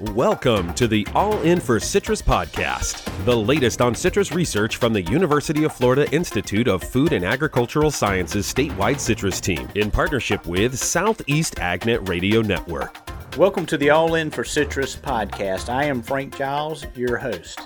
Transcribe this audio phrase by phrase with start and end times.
[0.00, 5.02] Welcome to the All In for Citrus podcast, the latest on citrus research from the
[5.02, 10.78] University of Florida Institute of Food and Agricultural Sciences statewide citrus team in partnership with
[10.78, 12.96] Southeast AgNet Radio Network.
[13.36, 15.68] Welcome to the All In for Citrus podcast.
[15.68, 17.60] I am Frank Giles, your host.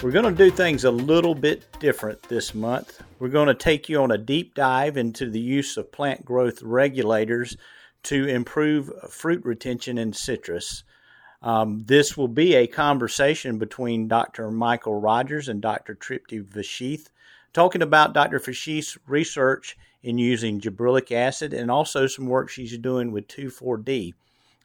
[0.00, 3.02] We're going to do things a little bit different this month.
[3.18, 6.62] We're going to take you on a deep dive into the use of plant growth
[6.62, 7.56] regulators
[8.04, 10.84] to improve fruit retention in citrus.
[11.40, 14.50] Um, this will be a conversation between Dr.
[14.50, 15.94] Michael Rogers and Dr.
[15.94, 17.10] Tripti Vashisth,
[17.52, 18.40] talking about Dr.
[18.40, 24.14] Vashisth's research in using gibberellic acid and also some work she's doing with 2,4-D.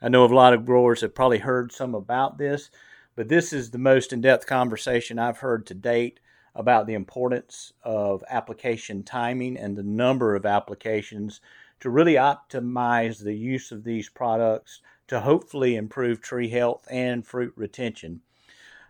[0.02, 2.70] I know a lot of growers have probably heard some about this,
[3.16, 6.19] but this is the most in depth conversation I've heard to date
[6.55, 11.39] about the importance of application timing and the number of applications
[11.80, 14.81] to really optimize the use of these products
[15.13, 18.22] to hopefully improve tree health and fruit retention.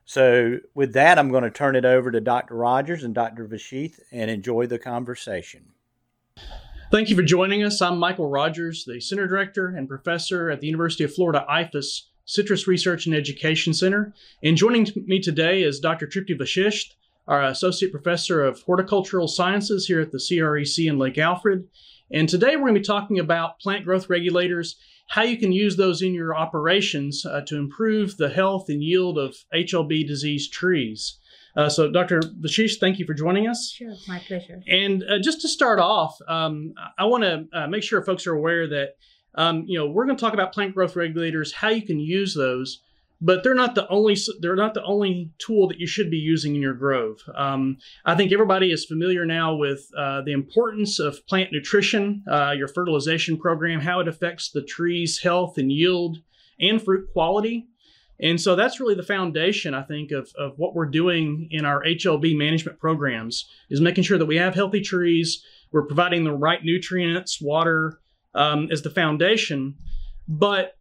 [0.05, 2.55] So, with that, I'm going to turn it over to Dr.
[2.55, 3.45] Rogers and Dr.
[3.45, 5.65] Vashisth and enjoy the conversation.
[6.91, 7.81] Thank you for joining us.
[7.81, 12.67] I'm Michael Rogers, the Center Director and Professor at the University of Florida IFAS Citrus
[12.67, 14.13] Research and Education Center.
[14.41, 16.07] And joining me today is Dr.
[16.07, 16.93] Tripti Vashisth,
[17.27, 21.67] our Associate Professor of Horticultural Sciences here at the CREC in Lake Alfred.
[22.11, 25.75] And today we're going to be talking about plant growth regulators how you can use
[25.75, 31.19] those in your operations uh, to improve the health and yield of HLB disease trees.
[31.55, 32.19] Uh, so, Dr.
[32.19, 33.71] Vashisth, thank you for joining us.
[33.71, 34.61] Sure, my pleasure.
[34.67, 38.33] And uh, just to start off, um, I want to uh, make sure folks are
[38.33, 38.95] aware that
[39.35, 42.33] um, you know we're going to talk about plant growth regulators, how you can use
[42.33, 42.81] those,
[43.23, 46.55] but they're not the only they're not the only tool that you should be using
[46.55, 47.19] in your grove.
[47.33, 52.51] Um, I think everybody is familiar now with uh, the importance of plant nutrition, uh,
[52.51, 56.17] your fertilization program, how it affects the tree's health and yield
[56.59, 57.67] and fruit quality.
[58.19, 61.81] And so that's really the foundation, I think, of, of what we're doing in our
[61.83, 66.63] HLB management programs is making sure that we have healthy trees, we're providing the right
[66.63, 67.99] nutrients, water
[68.35, 69.75] um, as the foundation.
[70.27, 70.75] But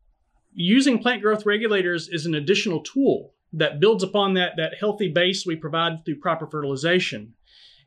[0.54, 5.44] using plant growth regulators is an additional tool that builds upon that, that healthy base
[5.46, 7.34] we provide through proper fertilization.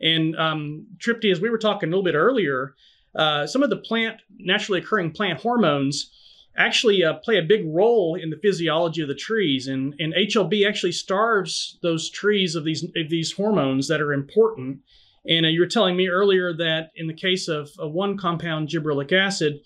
[0.01, 2.75] And um, Tripti, as we were talking a little bit earlier,
[3.15, 6.11] uh, some of the plant naturally occurring plant hormones
[6.57, 10.67] actually uh, play a big role in the physiology of the trees, and, and HLB
[10.67, 14.79] actually starves those trees of these of these hormones that are important.
[15.27, 19.11] And uh, you were telling me earlier that in the case of one compound gibberellic
[19.11, 19.61] acid,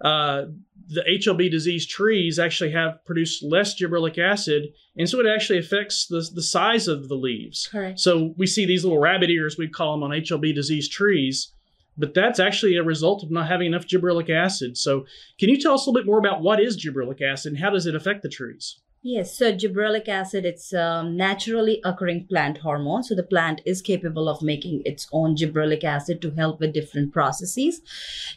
[0.00, 0.44] uh,
[0.88, 6.06] the HLB disease trees actually have produced less gibberellic acid, and so it actually affects
[6.06, 7.68] the, the size of the leaves.
[7.70, 8.00] Correct.
[8.00, 11.52] So we see these little rabbit ears, we call them on HLB disease trees,
[11.98, 14.78] but that's actually a result of not having enough gibberellic acid.
[14.78, 15.04] So
[15.38, 17.70] can you tell us a little bit more about what is gibberellic acid and how
[17.70, 18.80] does it affect the trees?
[19.00, 23.04] Yes, so gibberellic acid, it's a naturally occurring plant hormone.
[23.04, 27.12] So the plant is capable of making its own gibberellic acid to help with different
[27.12, 27.80] processes.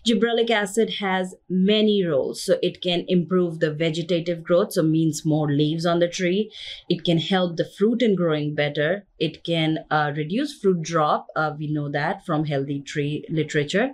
[0.06, 2.44] Gibberellic acid has many roles.
[2.44, 6.52] So it can improve the vegetative growth, so means more leaves on the tree.
[6.88, 9.08] It can help the fruit in growing better.
[9.18, 11.28] It can uh, reduce fruit drop.
[11.36, 13.94] Uh, we know that from healthy tree literature.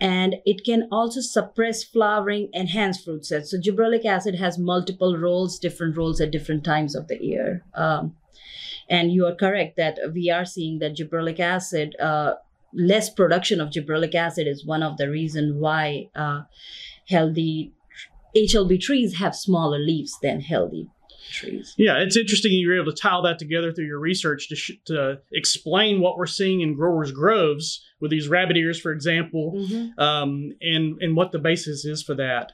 [0.00, 3.50] And it can also suppress flowering, enhance fruit sets.
[3.50, 7.64] So gibberellic acid has multiple roles, different roles at different times of the year.
[7.74, 8.16] Um,
[8.88, 12.34] and you are correct that we are seeing that gibberellic acid, uh,
[12.72, 16.42] less production of gibberellic acid is one of the reason why uh,
[17.08, 17.72] healthy
[18.36, 20.88] HLB trees have smaller leaves than healthy
[21.30, 21.74] trees.
[21.78, 24.78] Yeah, it's interesting you were able to tie that together through your research to, sh-
[24.86, 29.98] to explain what we're seeing in growers' groves with these rabbit ears, for example, mm-hmm.
[30.00, 32.52] um, and and what the basis is for that.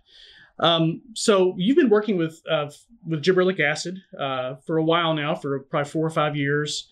[0.61, 2.71] Um, so you've been working with uh,
[3.07, 6.89] with gibberellic acid uh, for a while now, for probably four or five years,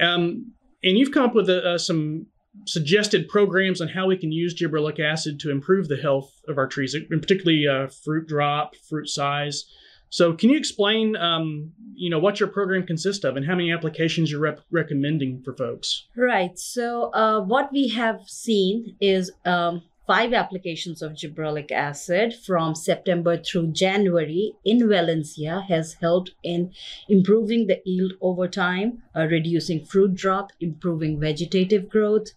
[0.00, 0.52] um,
[0.82, 2.26] and you've come up with uh, some
[2.66, 6.66] suggested programs on how we can use gibberellic acid to improve the health of our
[6.66, 9.64] trees, and particularly uh, fruit drop, fruit size.
[10.10, 13.72] So, can you explain, um, you know, what your program consists of and how many
[13.72, 16.06] applications you're rep- recommending for folks?
[16.16, 16.56] Right.
[16.56, 23.38] So, uh, what we have seen is um, five applications of gibberellic acid from September
[23.38, 26.72] through January in Valencia has helped in
[27.08, 32.28] improving the yield over time, uh, reducing fruit drop, improving vegetative growth,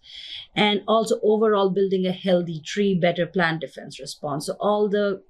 [0.54, 4.46] and also overall building a healthy tree, better plant defense response.
[4.46, 5.22] So all the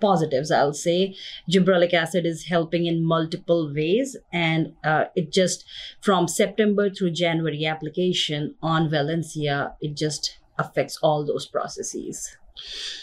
[0.00, 1.14] positives i'll say
[1.50, 5.62] gibberellic acid is helping in multiple ways and uh, it just
[6.00, 12.28] from september through january application on valencia it just affects all those processes.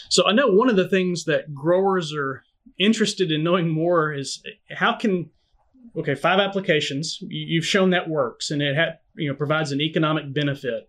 [0.08, 2.44] So I know one of the things that growers are
[2.78, 5.30] interested in knowing more is how can
[5.96, 10.32] okay five applications you've shown that works and it ha- you know provides an economic
[10.32, 10.88] benefit.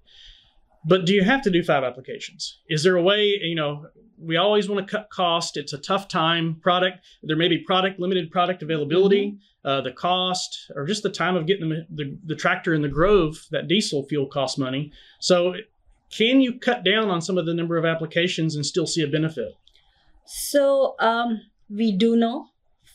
[0.85, 2.59] But do you have to do five applications?
[2.69, 3.85] Is there a way you know
[4.21, 5.57] we always want to cut cost.
[5.57, 6.59] It's a tough time.
[6.61, 9.67] Product there may be product limited product availability mm-hmm.
[9.67, 12.89] uh, the cost or just the time of getting the, the, the tractor in the
[12.89, 14.91] grove that diesel fuel costs money.
[15.19, 15.55] So
[16.11, 19.07] can you cut down on some of the number of applications and still see a
[19.07, 19.55] benefit?
[20.25, 22.47] So um, we do know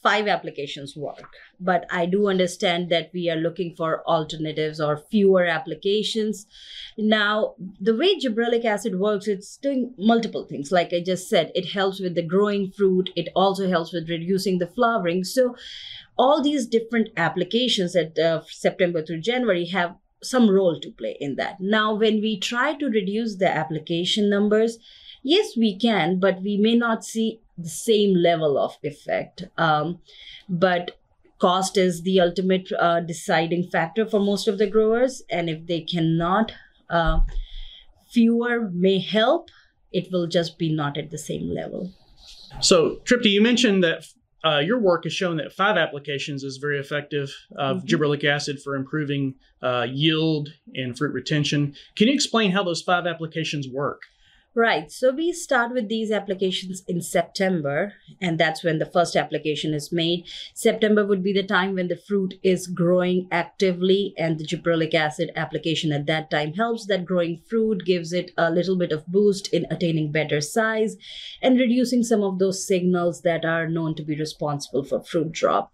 [0.03, 5.47] five applications work but i do understand that we are looking for alternatives or fewer
[5.47, 6.47] applications.
[6.99, 10.71] Now the way gibberellic acid works it's doing multiple things.
[10.71, 13.09] Like i just said it helps with the growing fruit.
[13.17, 15.25] It also helps with reducing the flowering.
[15.25, 15.55] So
[16.19, 21.37] all these different applications at uh, september through january have some role to play in
[21.37, 24.79] that now when we try to reduce the application numbers
[25.23, 29.45] yes we can but we may not see the same level of effect.
[29.57, 30.01] Um,
[30.49, 30.99] but
[31.39, 35.23] cost is the ultimate uh, deciding factor for most of the growers.
[35.31, 36.53] And if they cannot,
[36.91, 37.21] uh,
[38.11, 39.51] fewer may help.
[39.93, 41.93] It will just be not at the same level.
[42.61, 44.07] So, Tripti, you mentioned that
[44.45, 47.87] uh, your work has shown that five applications is very effective of mm-hmm.
[47.87, 51.75] gibberellic acid for improving uh, yield and fruit retention.
[51.97, 54.03] Can you explain how those five applications work?
[54.57, 54.93] Right.
[54.93, 59.91] So we start with these applications in September, and that's when the first application is
[59.91, 60.27] made.
[60.55, 65.33] September would be the time when the fruit is growing actively, and the gibberellic acid
[65.35, 69.53] application at that time helps that growing fruit, gives it a little bit of boost
[69.53, 70.97] in attaining better size
[71.43, 75.73] and reducing some of those signals that are known to be responsible for fruit drop.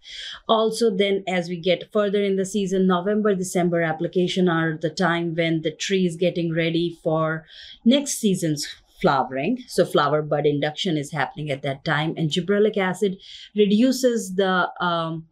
[0.49, 5.35] Also, then as we get further in the season, November, December application are the time
[5.35, 7.45] when the tree is getting ready for
[7.85, 8.70] next season's
[9.01, 9.63] flowering.
[9.67, 13.17] So flower bud induction is happening at that time, and gibberellic acid
[13.55, 15.25] reduces the um,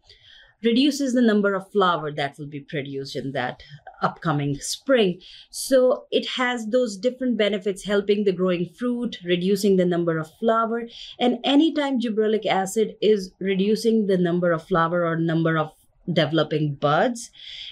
[0.63, 3.63] reduces the number of flower that will be produced in that
[4.01, 5.21] upcoming spring.
[5.49, 10.83] So it has those different benefits helping the growing fruit, reducing the number of flower.
[11.19, 15.71] And anytime gibberellic acid is reducing the number of flower or number of
[16.11, 17.31] developing buds,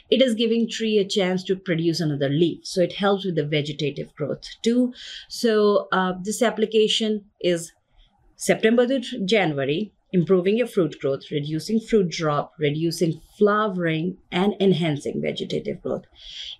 [0.09, 2.59] it is giving tree a chance to produce another leaf.
[2.63, 4.93] So it helps with the vegetative growth too.
[5.29, 7.71] So uh, this application is
[8.35, 15.81] September to January improving your fruit growth, reducing fruit drop, reducing flowering, and enhancing vegetative
[15.81, 16.05] growth.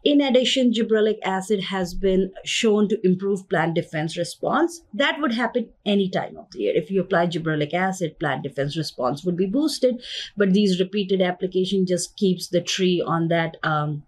[0.04, 4.82] In addition, gibberellic acid has been shown to improve plant defense response.
[4.94, 6.74] That would happen any time of the year.
[6.76, 10.04] If you apply gibberellic acid, plant defense response would be boosted,
[10.36, 14.04] but these repeated application just keeps the tree on that um,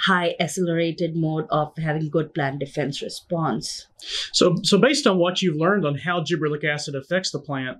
[0.00, 3.86] high accelerated mode of having good plant defense response.
[4.32, 7.78] So, so based on what you've learned on how gibberellic acid affects the plant,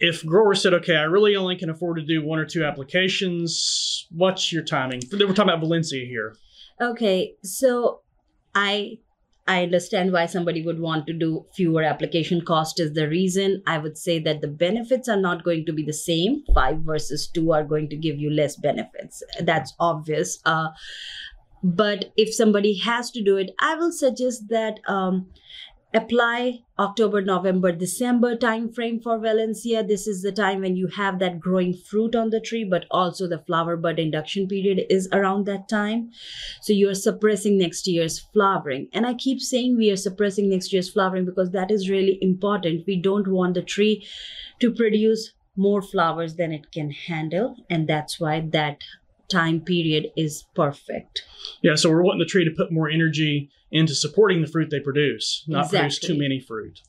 [0.00, 4.06] if growers said, okay, I really only can afford to do one or two applications,
[4.10, 5.02] what's your timing?
[5.12, 6.34] We're talking about Valencia here.
[6.80, 8.00] Okay, so
[8.54, 8.98] I
[9.46, 13.62] I understand why somebody would want to do fewer application cost is the reason.
[13.66, 16.44] I would say that the benefits are not going to be the same.
[16.54, 19.22] Five versus two are going to give you less benefits.
[19.40, 20.38] That's obvious.
[20.46, 20.68] Uh,
[21.62, 25.26] but if somebody has to do it, I will suggest that um,
[25.92, 29.82] apply october november december time frame for valencia.
[29.82, 33.26] This is the time when you have that growing fruit on the tree but also
[33.26, 36.12] the flower bud induction period is around that time.
[36.62, 38.88] So you're suppressing next year's flowering.
[38.92, 42.86] And i keep saying we are suppressing next year's flowering because that is really important.
[42.86, 44.06] We don't want the tree
[44.60, 47.56] to produce more flowers than it can handle.
[47.68, 48.78] And that's why that
[49.30, 51.24] time period is perfect
[51.62, 54.80] yeah so we're wanting the tree to put more energy into supporting the fruit they
[54.80, 55.78] produce, not exactly.
[55.78, 56.80] produce too many fruit.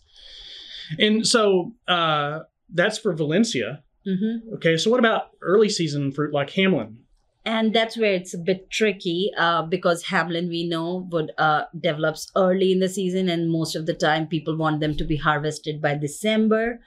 [1.00, 2.40] And so uh,
[2.74, 3.84] that's for Valencia.
[4.08, 4.56] Mm-hmm.
[4.56, 6.98] Okay, so what about early season fruit like Hamlin?
[7.44, 12.32] And that's where it's a bit tricky uh, because Hamlin, we know, would uh, develops
[12.36, 15.82] early in the season, and most of the time people want them to be harvested
[15.82, 16.82] by December.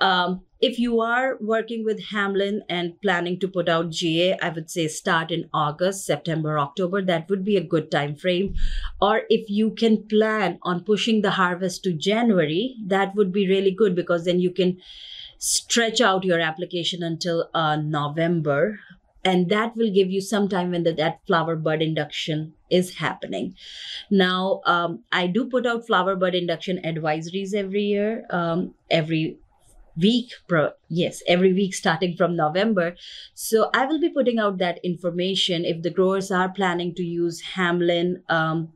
[0.00, 4.70] Um, if you are working with Hamlin and planning to put out GA, I would
[4.70, 7.00] say start in August, September, October.
[7.00, 8.54] That would be a good time frame.
[9.00, 13.70] Or if you can plan on pushing the harvest to January, that would be really
[13.70, 14.78] good because then you can
[15.38, 18.78] stretch out your application until uh, November.
[19.24, 23.54] And that will give you some time when the, that flower bud induction is happening.
[24.10, 29.38] Now, um, I do put out flower bud induction advisories every year, um, every
[30.00, 32.96] week pro yes every week starting from november.
[33.34, 37.40] So i will be putting out that information if the growers are planning to use
[37.40, 38.72] hamlin um,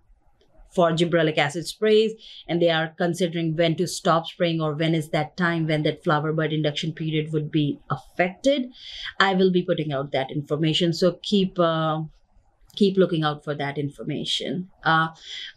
[0.74, 2.12] for gibberellic acid sprays
[2.48, 6.02] and they are considering when to stop spraying or when is that time when that
[6.02, 8.70] flower bud induction period would be affected.
[9.20, 10.92] I will be putting out that information.
[10.92, 12.02] So keep uh,
[12.76, 14.68] keep looking out for that information.
[14.82, 15.08] Uh,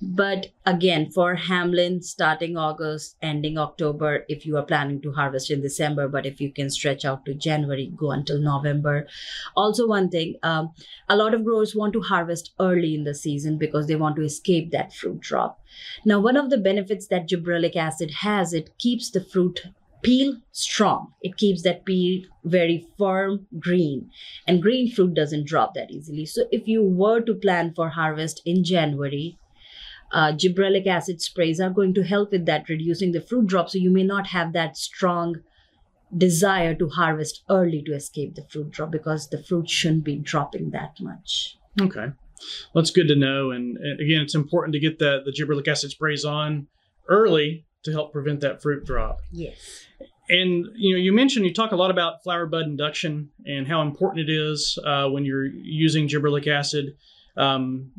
[0.02, 5.62] but again, for Hamlin, starting August, ending October, if you are planning to harvest in
[5.62, 9.08] December, but if you can stretch out to January, go until November.
[9.56, 10.72] Also, one thing, um,
[11.10, 14.24] a lot of growers want to harvest early in the season because they want to
[14.24, 15.62] escape that fruit drop.
[16.06, 19.64] Now, one of the benefits that gibberellic acid has, it keeps the fruit
[20.02, 21.14] peel strong.
[21.22, 24.10] It keeps that peel very firm, green,
[24.48, 26.26] and green fruit doesn't drop that easily.
[26.26, 29.38] So, if you were to plan for harvest in January,
[30.12, 33.70] uh, gibberellic acid sprays are going to help with that, reducing the fruit drop.
[33.70, 35.38] So, you may not have that strong
[36.16, 40.72] desire to harvest early to escape the fruit drop because the fruit shouldn't be dropping
[40.72, 41.58] that much.
[41.82, 42.12] Okay.
[42.74, 43.52] Well, that's good to know.
[43.52, 46.68] And uh, again, it's important to get the, the gibberellic acid sprays on
[47.10, 49.20] early to help prevent that fruit drop.
[49.32, 49.86] Yes.
[50.30, 53.82] And you know, you mentioned you talk a lot about flower bud induction and how
[53.82, 56.98] important it is uh, when you're using gibberellic acid.
[57.38, 57.92] Um,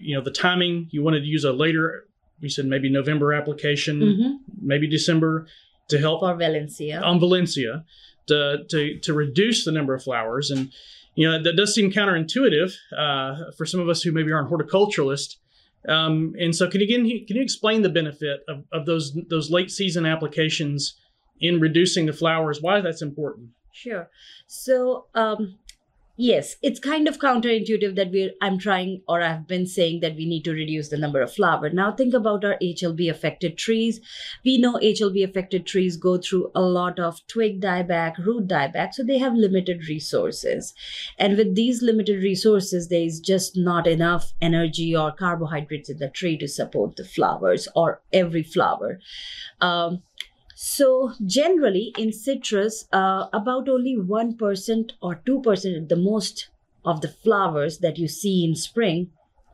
[0.00, 2.04] you know, the timing you wanted to use a later.
[2.40, 4.32] You said maybe November application, Mm-hmm.
[4.60, 5.46] maybe December,
[5.88, 7.00] to help For Valencia.
[7.00, 7.84] on Valencia
[8.26, 10.50] to to to reduce the number of flowers.
[10.50, 10.72] And
[11.14, 15.36] you know that does seem counterintuitive uh, for some of us who maybe aren't horticulturalists.
[15.88, 19.70] Um, and so, can you can you explain the benefit of, of those those late
[19.70, 20.96] season applications
[21.40, 22.60] in reducing the flowers?
[22.60, 23.50] Why that's important?
[23.72, 24.08] Sure.
[24.46, 25.58] So, um,
[26.16, 30.26] yes, it's kind of counterintuitive that we're I'm trying or I've been saying that we
[30.26, 31.70] need to reduce the number of flower.
[31.70, 34.00] Now think about our HLB affected trees.
[34.44, 39.02] We know HLB affected trees go through a lot of twig dieback, root dieback, so
[39.02, 40.74] they have limited resources.
[41.18, 46.08] And with these limited resources, there is just not enough energy or carbohydrates in the
[46.08, 49.00] tree to support the flowers or every flower.
[49.60, 50.02] Um,
[50.58, 56.48] so generally in citrus, uh, about only 1% or 2% at the most
[56.82, 59.10] of the flowers that you see in spring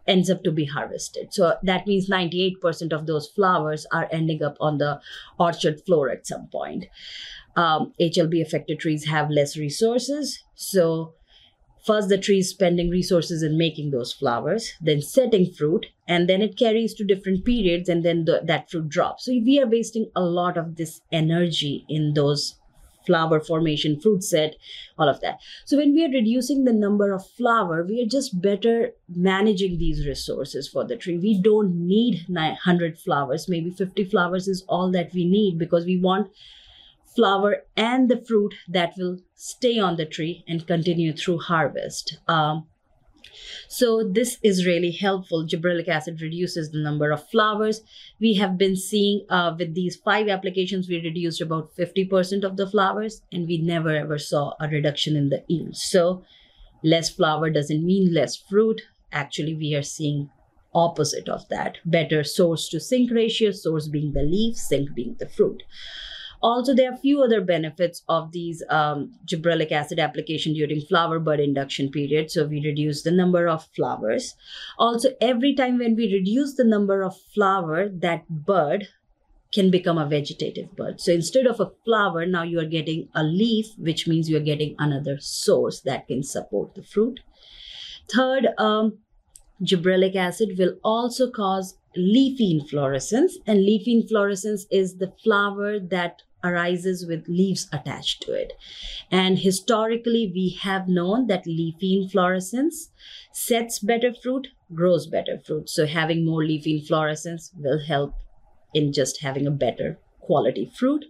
[0.06, 1.34] ends up to be harvested.
[1.34, 5.00] So that means 98% of those flowers are ending up on the
[5.40, 6.84] orchard floor at some point.
[7.56, 10.44] Um, HLB affected trees have less resources.
[10.54, 11.14] So
[11.84, 16.42] first the tree is spending resources in making those flowers then setting fruit and then
[16.42, 19.24] it carries to different periods and then the, that fruit drops.
[19.24, 22.56] So we are wasting a lot of this energy in those
[23.06, 24.54] flower formation fruit set
[24.96, 25.40] all of that.
[25.64, 30.06] So when we are reducing the number of flower we are just better managing these
[30.06, 31.18] resources for the tree.
[31.18, 33.48] We don't need 100 flowers.
[33.48, 36.30] Maybe 50 flowers is all that we need because we want
[37.14, 42.18] flower and the fruit that will stay on the tree and continue through harvest.
[42.28, 42.66] Um,
[43.68, 45.46] so this is really helpful.
[45.46, 47.80] Gibberellic acid reduces the number of flowers.
[48.20, 52.66] We have been seeing uh, with these five applications, we reduced about 50% of the
[52.66, 55.76] flowers and we never ever saw a reduction in the yield.
[55.76, 56.24] So
[56.82, 58.82] less flower doesn't mean less fruit.
[59.12, 60.30] Actually, we are seeing
[60.74, 61.78] opposite of that.
[61.84, 65.62] Better source to sink ratio, source being the leaf, sink being the fruit.
[66.42, 71.18] Also, there are a few other benefits of these um, gibberellic acid application during flower
[71.18, 72.30] bud induction period.
[72.30, 74.34] So we reduce the number of flowers.
[74.78, 78.88] Also, every time when we reduce the number of flower, that bud
[79.52, 81.00] can become a vegetative bud.
[81.00, 84.40] So instead of a flower, now you are getting a leaf, which means you are
[84.40, 87.20] getting another source that can support the fruit.
[88.10, 88.98] Third, um,
[89.62, 97.06] gibberellic acid will also cause leafy inflorescence, and leafy inflorescence is the flower that arises
[97.06, 98.52] with leaves attached to it.
[99.10, 102.90] And historically, we have known that leafy inflorescence
[103.32, 105.68] sets better fruit, grows better fruit.
[105.70, 108.14] So, having more leafy inflorescence will help
[108.74, 111.04] in just having a better quality fruit.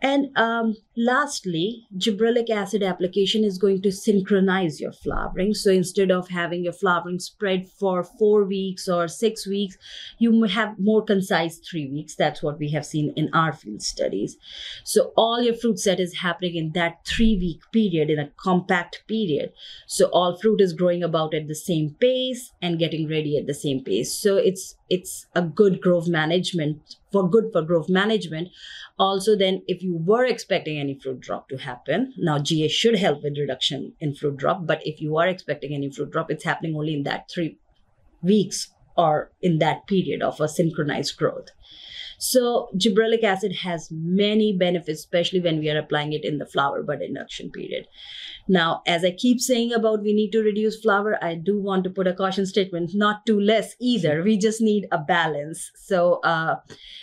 [0.00, 5.54] And um, lastly, gibberellic acid application is going to synchronize your flowering.
[5.54, 9.76] So instead of having your flowering spread for four weeks or six weeks,
[10.18, 12.14] you have more concise three weeks.
[12.14, 14.36] That's what we have seen in our field studies.
[14.84, 19.04] So all your fruit set is happening in that three week period, in a compact
[19.08, 19.52] period.
[19.86, 23.54] So all fruit is growing about at the same pace and getting ready at the
[23.54, 24.12] same pace.
[24.12, 28.48] So it's it's a good growth management for good for growth management.
[28.98, 33.22] Also, then if you were expecting any fruit drop to happen, now GA should help
[33.22, 34.66] with reduction in fruit drop.
[34.66, 37.58] But if you are expecting any fruit drop, it's happening only in that three
[38.22, 41.48] weeks or in that period of a synchronized growth.
[42.18, 46.82] So gibberellic acid has many benefits, especially when we are applying it in the flower
[46.82, 47.86] bud induction period.
[48.48, 51.90] Now, as I keep saying about we need to reduce flower, I do want to
[51.90, 54.22] put a caution statement, not too less either.
[54.22, 55.70] We just need a balance.
[55.74, 56.56] So uh,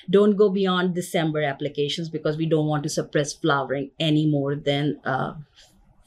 [0.09, 5.01] don't go beyond December applications because we don't want to suppress flowering any more than
[5.03, 5.33] uh,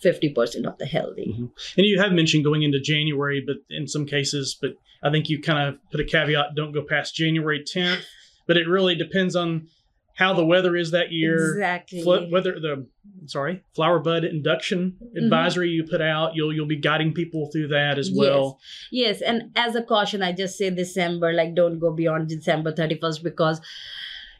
[0.04, 1.34] 50% of the healthy.
[1.34, 1.46] Mm-hmm.
[1.76, 5.40] And you have mentioned going into January, but in some cases, but I think you
[5.40, 8.02] kind of put a caveat don't go past January 10th.
[8.46, 9.68] But it really depends on
[10.14, 11.54] how the weather is that year.
[11.54, 12.02] Exactly.
[12.02, 12.87] Fl- whether the
[13.26, 15.87] sorry flower bud induction advisory mm-hmm.
[15.87, 18.58] you put out, you'll you'll be guiding people through that as well.
[18.90, 19.20] Yes.
[19.20, 22.99] yes, and as a caution, I just say December, like don't go beyond December thirty
[22.99, 23.61] first because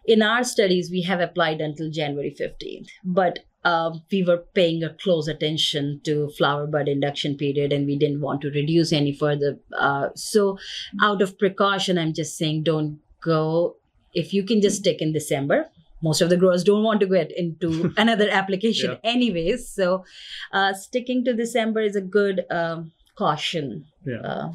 [0.07, 4.91] in our studies we have applied until January fifteenth, but uh, we were paying a
[4.95, 9.59] close attention to flower bud induction period and we didn't want to reduce any further.
[9.77, 10.59] Uh, so,
[11.01, 13.77] out of precaution, I'm just saying don't go.
[14.13, 15.71] If you can just stick in December,
[16.03, 19.11] most of the growers don't want to get into another application yeah.
[19.11, 19.69] anyways.
[19.69, 20.05] So,
[20.53, 23.87] uh, sticking to December is a good um, caution.
[24.07, 24.21] Yeah.
[24.21, 24.53] Uh,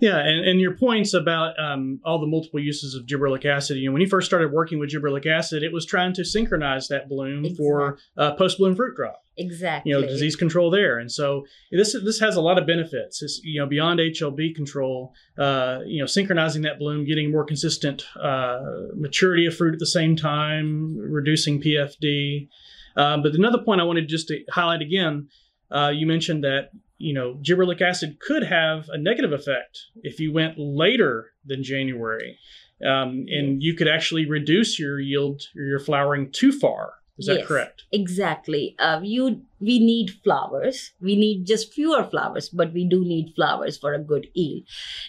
[0.00, 3.78] yeah, and, and your points about um, all the multiple uses of gibberellic acid.
[3.78, 6.88] You know, when you first started working with gibberellic acid, it was trying to synchronize
[6.88, 7.56] that bloom exactly.
[7.56, 9.22] for uh, post bloom fruit drop.
[9.38, 9.92] Exactly.
[9.92, 13.22] You know, disease control there, and so this this has a lot of benefits.
[13.22, 18.04] It's, you know, beyond HLB control, uh, you know, synchronizing that bloom, getting more consistent
[18.20, 18.60] uh,
[18.94, 22.48] maturity of fruit at the same time, reducing PFD.
[22.96, 25.28] Um, but another point I wanted just to highlight again,
[25.70, 30.32] uh, you mentioned that you know, gibberellic acid could have a negative effect if you
[30.32, 32.38] went later than January.
[32.84, 36.94] Um, and you could actually reduce your yield or your flowering too far.
[37.18, 37.84] Is that yes, correct?
[37.92, 38.76] Exactly.
[38.78, 40.92] Uh, you we need flowers.
[41.00, 44.64] We need just fewer flowers, but we do need flowers for a good yield.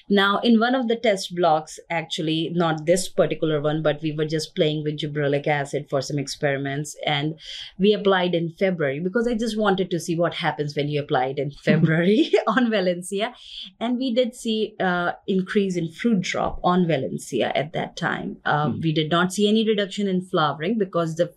[0.09, 4.25] Now, in one of the test blocks, actually, not this particular one, but we were
[4.25, 7.35] just playing with gibberellic acid for some experiments, and
[7.77, 11.27] we applied in February because I just wanted to see what happens when you apply
[11.27, 13.33] it in February on Valencia,
[13.79, 18.37] and we did see uh, increase in fruit drop on Valencia at that time.
[18.45, 18.81] Um, hmm.
[18.81, 21.33] We did not see any reduction in flowering because the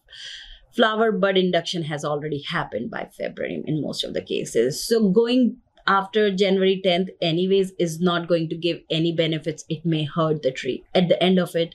[0.74, 4.84] flower bud induction has already happened by February in most of the cases.
[4.84, 9.64] So going after January 10th, anyways, is not going to give any benefits.
[9.68, 10.84] It may hurt the tree.
[10.94, 11.74] At the end of it,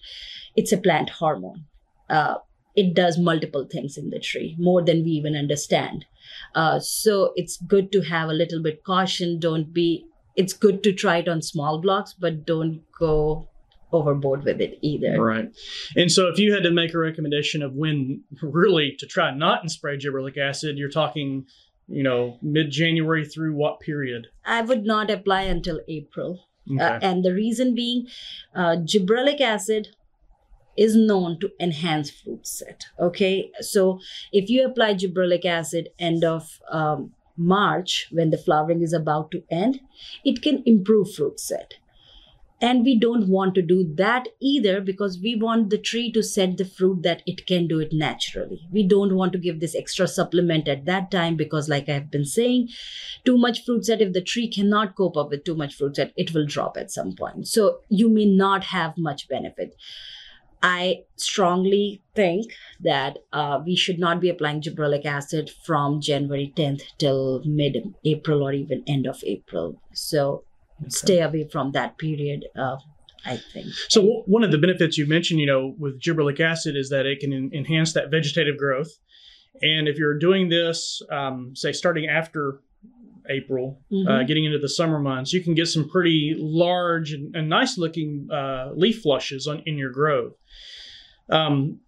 [0.55, 1.65] it's a plant hormone.
[2.09, 2.35] Uh,
[2.75, 6.05] it does multiple things in the tree, more than we even understand.
[6.53, 9.39] Uh, so it's good to have a little bit caution.
[9.39, 10.05] Don't be,
[10.35, 13.47] it's good to try it on small blocks, but don't go
[13.95, 15.21] overboard with it either.
[15.21, 15.49] Right.
[15.95, 19.61] And so if you had to make a recommendation of when really to try not
[19.61, 21.45] and spray gibberellic acid, you're talking,
[21.87, 24.27] you know, mid January through what period?
[24.45, 26.47] I would not apply until April.
[26.69, 26.83] Uh, okay.
[26.83, 28.07] Uh, and the reason being,
[28.55, 29.89] uh, gibberellic acid
[30.77, 32.85] is known to enhance fruit set.
[32.99, 33.51] Okay.
[33.61, 33.99] So
[34.31, 39.43] if you apply gibberellic acid end of um, March, when the flowering is about to
[39.49, 39.79] end,
[40.23, 41.75] it can improve fruit set
[42.65, 46.57] and we don't want to do that either because we want the tree to set
[46.57, 48.67] the fruit that it can do it naturally.
[48.71, 52.25] We don't want to give this extra supplement at that time because, like I've been
[52.25, 52.69] saying,
[53.23, 56.11] too much fruit set, if the tree cannot cope up with too much fruit set,
[56.17, 57.47] it will drop at some point.
[57.47, 59.75] So you may not have much benefit.
[60.63, 66.81] I strongly think that uh, we should not be applying gibberellic acid from January 10th
[66.97, 69.79] till mid April or even end of April.
[69.93, 70.45] So
[70.81, 70.89] okay.
[70.89, 72.45] stay away from that period.
[72.57, 72.77] Uh,
[73.25, 73.67] I think.
[73.89, 77.19] So one of the benefits you mentioned, you know, with gibberellic acid is that it
[77.19, 78.91] can en- enhance that vegetative growth.
[79.61, 82.59] And if you're doing this, um, say starting after
[83.29, 84.07] April, uh, mm-hmm.
[84.07, 87.77] uh, getting into the summer months, you can get some pretty large and, and nice
[87.77, 90.33] looking uh, leaf flushes on in your growth.
[91.29, 91.79] Um,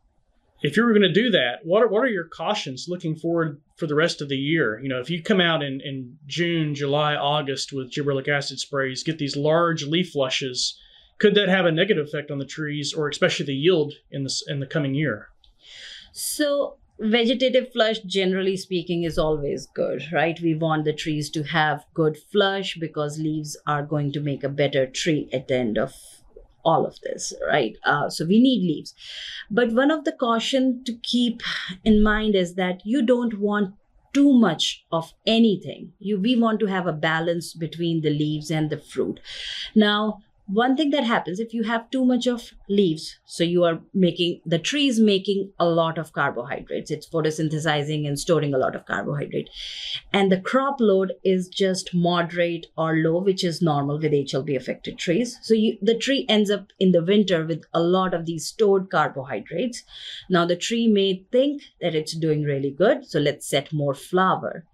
[0.63, 3.61] if you were going to do that, what are, what are your cautions looking forward
[3.77, 4.79] for the rest of the year?
[4.81, 9.03] You know, if you come out in, in June, July, August with gibberellic acid sprays,
[9.03, 10.79] get these large leaf flushes,
[11.19, 14.33] could that have a negative effect on the trees or especially the yield in the,
[14.47, 15.29] in the coming year?
[16.11, 20.39] So, vegetative flush, generally speaking, is always good, right?
[20.39, 24.49] We want the trees to have good flush because leaves are going to make a
[24.49, 25.93] better tree at the end of
[26.67, 27.77] all of this, right?
[27.85, 28.93] Uh, so we need leaves.
[29.49, 31.41] But one of the caution to keep
[31.83, 33.75] in mind is that you don't want
[34.13, 35.93] too much of anything.
[35.99, 39.19] You we want to have a balance between the leaves and the fruit.
[39.75, 43.81] Now, one thing that happens if you have too much of leaves so you are
[43.93, 46.89] making the tree is making a lot of carbohydrates.
[46.89, 49.49] It's photosynthesizing and storing a lot of carbohydrate.
[50.13, 54.97] And the crop load is just moderate or low which is normal with hlb affected
[54.97, 55.37] trees.
[55.41, 58.89] So you, the tree ends up in the winter with a lot of these stored
[58.89, 59.83] carbohydrates.
[60.29, 64.65] Now the tree may think that it's doing really good so let's set more flower.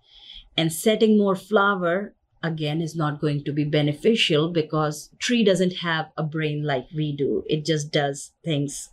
[0.56, 6.12] And setting more flower again is not going to be beneficial because tree doesn't have
[6.18, 7.44] a brain like we do.
[7.48, 8.90] It just does things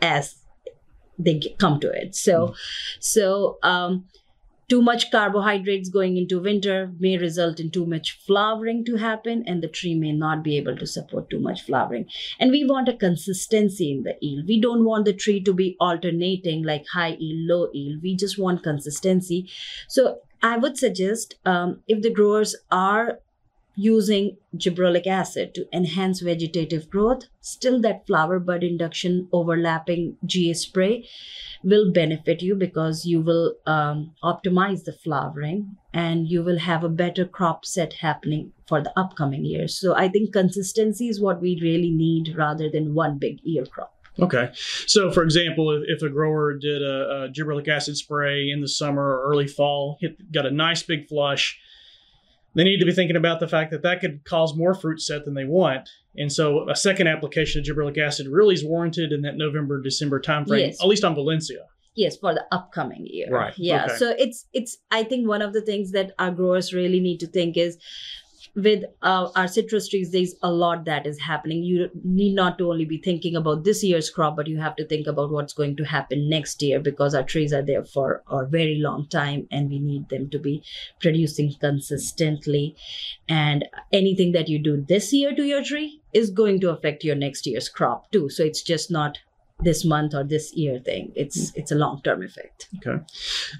[0.00, 0.36] as
[1.18, 2.14] they come to it.
[2.14, 2.54] So mm.
[3.00, 4.06] so um
[4.68, 9.62] too much carbohydrates going into winter may result in too much flowering to happen and
[9.62, 12.06] the tree may not be able to support too much flowering.
[12.40, 14.46] And we want a consistency in the yield.
[14.48, 18.02] We don't want the tree to be alternating like high yield low yield.
[18.02, 19.50] We just want consistency.
[19.88, 23.20] So I would suggest um, if the growers are
[23.74, 31.08] using gibberellic acid to enhance vegetative growth, still that flower bud induction overlapping GA spray
[31.62, 36.88] will benefit you because you will um, optimize the flowering and you will have a
[36.88, 39.78] better crop set happening for the upcoming years.
[39.78, 43.94] So I think consistency is what we really need rather than one big ear crop.
[44.20, 44.50] Okay.
[44.86, 48.68] So, for example, if, if a grower did a, a gibberellic acid spray in the
[48.68, 51.58] summer or early fall, hit, got a nice big flush,
[52.54, 55.24] they need to be thinking about the fact that that could cause more fruit set
[55.24, 55.88] than they want.
[56.16, 60.20] And so, a second application of gibberellic acid really is warranted in that November December
[60.20, 60.82] timeframe, yes.
[60.82, 61.66] at least on Valencia.
[61.94, 63.28] Yes, for the upcoming year.
[63.30, 63.52] Right.
[63.58, 63.84] Yeah.
[63.84, 63.96] Okay.
[63.96, 67.26] So it's it's I think one of the things that our growers really need to
[67.26, 67.76] think is
[68.54, 71.62] with uh, our citrus trees, there's a lot that is happening.
[71.62, 74.86] You need not to only be thinking about this year's crop, but you have to
[74.86, 78.44] think about what's going to happen next year because our trees are there for a
[78.44, 80.62] very long time and we need them to be
[81.00, 82.76] producing consistently.
[83.26, 87.16] And anything that you do this year to your tree is going to affect your
[87.16, 88.28] next year's crop too.
[88.28, 89.18] So it's just not
[89.62, 91.12] this month or this year thing.
[91.14, 91.60] It's hmm.
[91.60, 92.68] it's a long term effect.
[92.76, 93.02] Okay,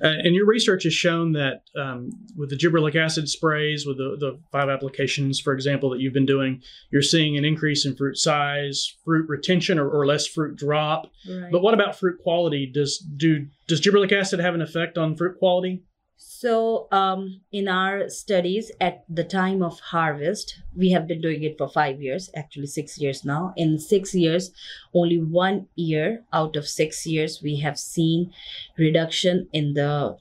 [0.02, 4.16] uh, and your research has shown that um, with the gibberellic acid sprays, with the,
[4.18, 8.16] the five applications, for example, that you've been doing, you're seeing an increase in fruit
[8.16, 11.10] size, fruit retention, or, or less fruit drop.
[11.28, 11.50] Right.
[11.50, 12.70] But what about fruit quality?
[12.72, 15.82] Does do does gibberellic acid have an effect on fruit quality?
[16.24, 21.58] So, um, in our studies at the time of harvest, we have been doing it
[21.58, 23.52] for five years, actually six years now.
[23.56, 24.50] In six years,
[24.94, 28.32] only one year out of six years, we have seen
[28.78, 30.16] reduction in the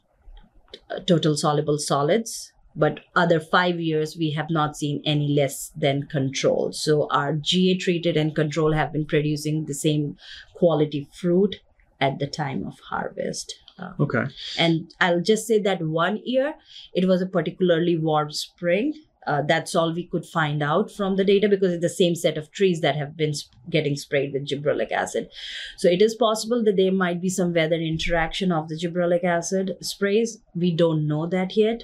[0.89, 2.51] uh, total soluble solids.
[2.75, 6.71] But other five years, we have not seen any less than control.
[6.71, 10.17] So, our GA treated and control have been producing the same
[10.55, 11.57] quality fruit
[11.99, 13.53] at the time of harvest.
[13.99, 14.25] Okay.
[14.57, 16.55] And I'll just say that one year
[16.93, 18.93] it was a particularly warm spring.
[19.27, 22.37] Uh, that's all we could find out from the data because it's the same set
[22.37, 25.29] of trees that have been sp- getting sprayed with gibberellic acid.
[25.77, 29.77] So it is possible that there might be some weather interaction of the gibberellic acid
[29.81, 30.39] sprays.
[30.55, 31.83] We don't know that yet.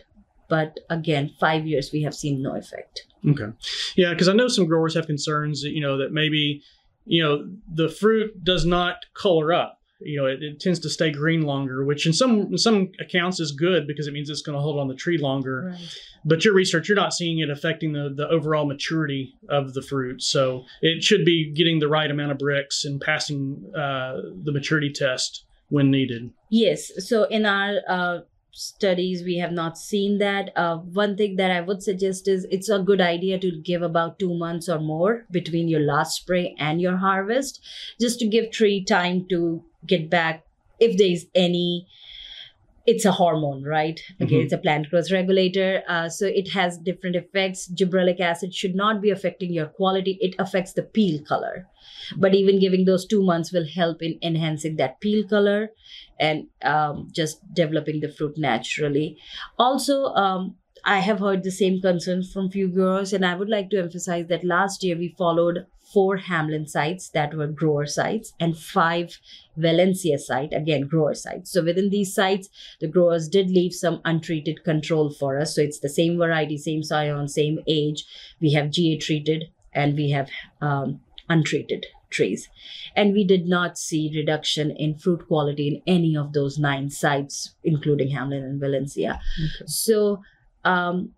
[0.49, 3.05] But again, five years we have seen no effect.
[3.27, 3.51] Okay.
[3.95, 6.63] Yeah, because I know some growers have concerns, you know, that maybe,
[7.05, 11.11] you know, the fruit does not color up you know, it, it, tends to stay
[11.11, 14.55] green longer, which in some in some accounts is good because it means it's going
[14.55, 15.69] to hold on the tree longer.
[15.71, 15.99] Right.
[16.25, 20.21] But your research, you're not seeing it affecting the the overall maturity of the fruit,
[20.21, 24.91] so it should be getting the right amount of Brix and passing uh, the maturity
[24.91, 26.31] test when needed.
[26.49, 26.91] Yes.
[27.07, 28.19] So in our uh,
[28.51, 32.69] studies we have not seen that uh, one thing that i would suggest is it's
[32.69, 36.81] a good idea to give about two months or more between your last spray and
[36.81, 37.61] your harvest
[38.01, 40.43] just to give tree time to get back
[40.79, 41.87] if there's any
[42.85, 43.99] it's a hormone right?
[44.21, 44.43] Okay mm-hmm.
[44.43, 45.83] it's a plant growth regulator.
[45.89, 47.69] Uh, so it has different effects.
[47.69, 50.17] Gibberellic acid should not be affecting your quality.
[50.21, 51.67] It affects the peel color.
[52.15, 55.71] But even giving those two months will help in enhancing that peel color
[56.17, 59.17] and um, just developing the fruit naturally.
[59.59, 63.69] Also um, I have heard the same concerns from few growers, and I would like
[63.71, 68.57] to emphasize that last year we followed four Hamlin sites that were grower sites and
[68.57, 69.19] five
[69.55, 71.51] Valencia site, again, grower sites.
[71.51, 75.55] So within these sites, the growers did leave some untreated control for us.
[75.55, 78.05] So it's the same variety, same scion, same age.
[78.41, 80.29] We have GA treated and we have
[80.61, 82.49] um, untreated trees.
[82.95, 87.55] And we did not see reduction in fruit quality in any of those nine sites,
[87.63, 89.19] including Hamlin and Valencia.
[89.39, 89.65] Okay.
[89.67, 90.21] So
[90.63, 91.13] um,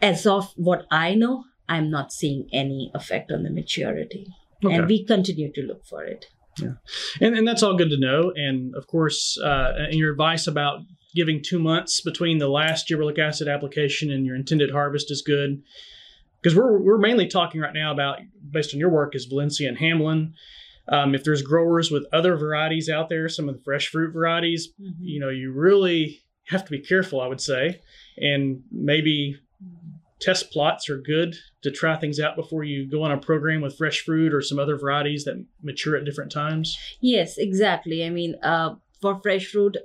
[0.00, 4.24] as of what I know, I'm not seeing any effect on the maturity.
[4.64, 4.74] Okay.
[4.74, 6.22] And we continue to look for it.
[6.62, 6.74] Yeah.
[7.20, 8.32] And, and that's all good to know.
[8.36, 10.80] And of course, uh, and your advice about
[11.14, 15.62] giving two months between the last gibberellic acid application and your intended harvest is good.
[16.40, 18.18] because we're we're mainly talking right now about
[18.50, 20.34] based on your work is Valencia and Hamlin.
[20.88, 24.62] Um, if there's growers with other varieties out there, some of the fresh fruit varieties,
[24.80, 25.04] Mm-hmm.
[25.12, 26.20] you know, you really
[26.52, 27.80] have to be careful, I would say,
[28.18, 29.36] and maybe
[30.22, 33.76] test plots are good to try things out before you go on a program with
[33.76, 36.78] fresh fruit or some other varieties that mature at different times.
[37.00, 38.04] Yes, exactly.
[38.04, 39.76] I mean, uh, for fresh fruit,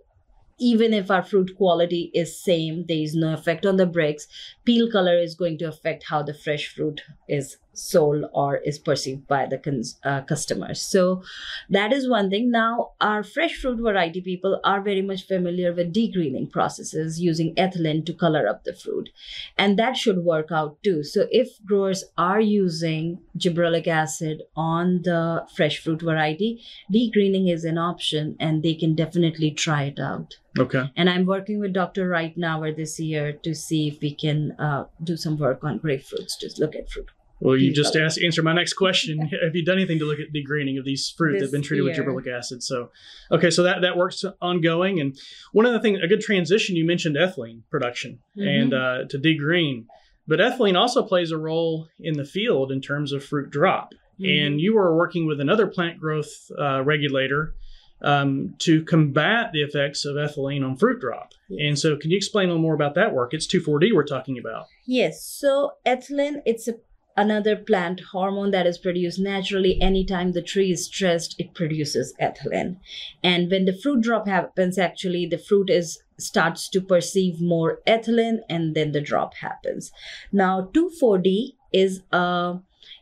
[0.59, 4.23] even if our fruit quality is same, there is no effect on the Brix.
[4.65, 9.27] Peel color is going to affect how the fresh fruit is sold or is perceived
[9.27, 10.81] by the cons- uh, customers.
[10.81, 11.21] So
[11.69, 12.51] that is one thing.
[12.51, 18.05] Now, our fresh fruit variety people are very much familiar with degreening processes using ethylene
[18.05, 19.09] to color up the fruit,
[19.57, 21.03] and that should work out too.
[21.03, 26.61] So if growers are using gibberellic acid on the fresh fruit variety,
[26.91, 30.91] degreening is an option and they can definitely try it out Okay.
[30.95, 34.51] and i'm working with dr right now or this year to see if we can
[34.53, 38.41] uh, do some work on grapefruits to look at fruit Well, you just asked answer
[38.41, 39.19] my next question.
[39.43, 41.83] Have you done anything to look at degreening of these fruit that have been treated
[41.83, 42.05] with year.
[42.05, 42.63] gibberellic acid?
[42.63, 42.89] So,
[43.31, 44.99] okay, so that that works ongoing.
[44.99, 45.17] And
[45.51, 48.47] one of the things, a good transition, you mentioned ethylene production Mhm.
[48.61, 49.85] and uh, to degreen,
[50.27, 53.93] but ethylene also plays a role in the field in terms of fruit drop.
[54.19, 54.45] Mm-hmm.
[54.45, 57.53] And you were working with another plant growth uh, regulator
[58.01, 61.33] um, to combat the effects of ethylene on fruit drop.
[61.49, 63.33] And so, can you explain a little more about that work?
[63.33, 64.65] It's 2,4-D we're talking about.
[64.85, 66.75] yes so ethylene it's a,
[67.17, 72.77] another plant hormone that is produced naturally anytime the tree is stressed it produces ethylene.
[73.23, 78.39] And when the fruit drop happens actually the fruit is starts to perceive more ethylene
[78.49, 79.91] and then the drop happens.
[80.31, 82.59] Now 2,4-D is a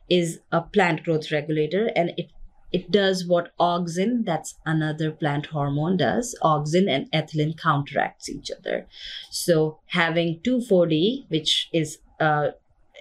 [0.09, 2.31] is a plant growth regulator and it
[2.71, 6.35] it does what auxin that's another plant hormone does.
[6.41, 8.87] Auxin and ethylene counteracts each other.
[9.29, 12.51] So having 2,4-D which is uh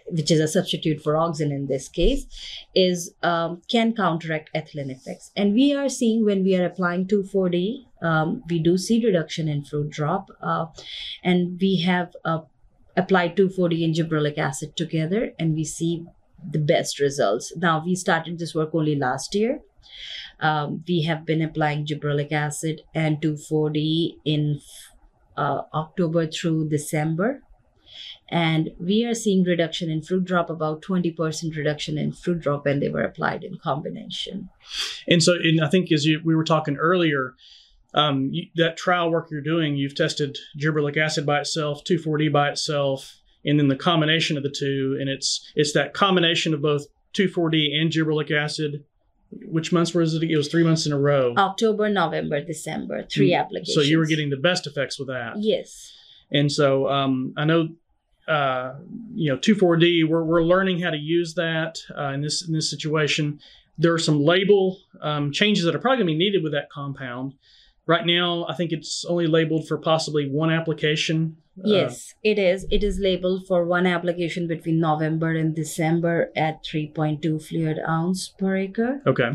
[0.07, 2.27] which is a substitute for auxin in this case
[2.75, 7.87] is um, can counteract ethylene effects and we are seeing when we are applying 2,4-D
[8.03, 10.67] um, we do see reduction in fruit drop uh,
[11.23, 12.41] and we have uh,
[12.97, 16.05] applied 2,4-D and gibberellic acid together and we see
[16.51, 17.53] the best results.
[17.57, 19.61] Now, we started this work only last year.
[20.41, 24.61] Um, we have been applying gibberellic acid and 2,4-D in
[25.37, 27.43] uh, October through December.
[28.35, 32.81] And we are seeing reduction in fruit drop, about 20% reduction in fruit drop when
[32.81, 34.49] they were applied in combination.
[35.07, 37.35] And so, and I think as you, we were talking earlier,
[37.95, 42.49] um, you, that trial work you're doing, you've tested gibberellic acid by itself, 2,4-D by
[42.49, 44.99] itself, and then the combination of the two.
[45.01, 48.83] And it's it's that combination of both 2,4-D and gibberellic acid.
[49.47, 50.25] Which months was it?
[50.25, 51.35] It was three months in a row.
[51.37, 53.77] October, November, December, three Mm, applications.
[53.77, 55.35] So you were getting the best effects with that.
[55.39, 55.93] Yes.
[56.33, 57.69] And so um, I know,
[58.29, 58.75] uh,
[59.15, 62.71] you know, 2,4-D, we're, we're learning how to use that uh, in this in this
[62.71, 63.41] situation.
[63.77, 66.71] There are some label um, changes that are probably going to be needed with that
[66.71, 67.35] compound.
[67.87, 71.37] Right now, I think it's only labeled for possibly one application.
[71.59, 72.67] Uh, Yes, it is.
[72.71, 78.57] It is labeled for one application between November and December at 3.2 fluid ounce per
[78.57, 79.03] acre.
[79.07, 79.33] okay.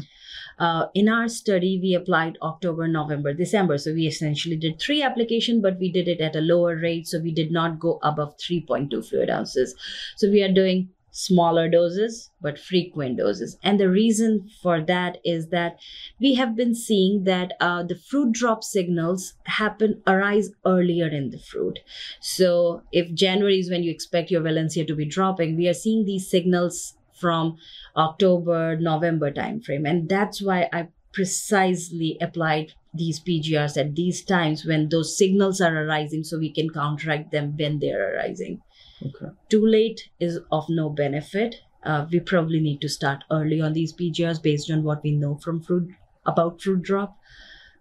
[0.57, 3.77] Uh, in our study, we applied October, November, December.
[3.77, 7.07] So we essentially did three application, but we did it at a lower rate.
[7.07, 9.73] So we did not go above 3.2 fluid ounces.
[10.17, 13.57] So we are doing smaller doses, but frequent doses.
[13.61, 15.77] And the reason for that is that
[16.17, 21.37] we have been seeing that uh, the fruit drop signals happen, arise earlier in the
[21.37, 21.79] fruit.
[22.21, 26.05] So if January is when you expect your Valencia to be dropping, we are seeing
[26.05, 27.57] these signals from
[27.97, 29.89] October, November timeframe.
[29.89, 35.83] And that's why I precisely applied these PGRs at these times when those signals are
[35.83, 38.61] arising so we can counteract them when they're arising.
[39.05, 39.33] Okay.
[39.49, 41.55] Too late is of no benefit.
[41.83, 45.37] Uh, we probably need to start early on these PGRs based on what we know
[45.37, 45.89] from fruit
[46.25, 47.17] about fruit drop.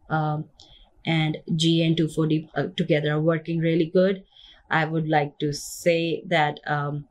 [0.09, 0.44] Um,
[1.04, 4.24] and G and 2,4-D uh, together are working really good.
[4.70, 7.09] I would like to say that um,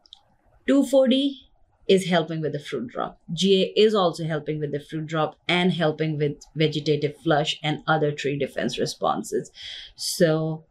[0.70, 1.48] 2,4-D
[1.88, 3.20] is helping with the fruit drop.
[3.34, 8.12] GA is also helping with the fruit drop and helping with vegetative flush and other
[8.12, 9.52] tree defense responses.
[9.96, 10.66] So